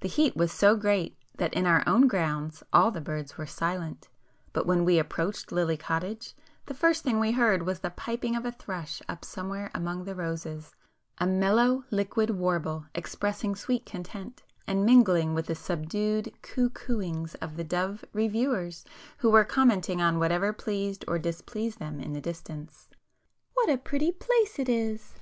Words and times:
The 0.00 0.08
heat 0.10 0.36
was 0.36 0.52
so 0.52 0.76
great 0.76 1.16
that 1.36 1.54
in 1.54 1.64
our 1.64 1.82
own 1.86 2.06
grounds 2.06 2.62
all 2.70 2.90
the 2.90 3.00
birds 3.00 3.38
were 3.38 3.46
silent, 3.46 4.08
but 4.52 4.66
when 4.66 4.84
we 4.84 4.98
approached 4.98 5.50
Lily 5.50 5.78
Cottage 5.78 6.34
the 6.66 6.74
first 6.74 7.02
thing 7.02 7.18
we 7.18 7.32
heard 7.32 7.62
was 7.64 7.78
the 7.78 7.88
piping 7.88 8.36
of 8.36 8.44
a 8.44 8.52
thrush 8.52 9.00
up 9.08 9.24
somewhere 9.24 9.70
among 9.74 10.04
the 10.04 10.14
roses,—a 10.14 11.26
mellow 11.26 11.82
liquid 11.90 12.28
warble 12.28 12.84
expressing 12.94 13.56
'sweet 13.56 13.86
content,' 13.86 14.42
and 14.66 14.84
mingling 14.84 15.32
with 15.32 15.46
the 15.46 15.54
subdued 15.54 16.34
coo 16.42 16.68
cooings 16.68 17.34
of 17.40 17.56
the 17.56 17.64
dove 17.64 18.04
'reviewers' 18.12 18.84
who 19.16 19.30
were 19.30 19.44
commenting 19.46 19.98
on 20.02 20.18
whatever 20.18 20.52
pleased 20.52 21.06
or 21.08 21.18
displeased 21.18 21.78
them 21.78 22.00
in 22.00 22.12
the 22.12 22.20
distance. 22.20 22.90
"What 23.54 23.70
a 23.70 23.78
pretty 23.78 24.12
place 24.12 24.58
it 24.58 24.68
is!" 24.68 25.12